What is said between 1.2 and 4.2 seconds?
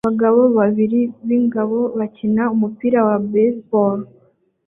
b'ingabo bakina umupira wa baseball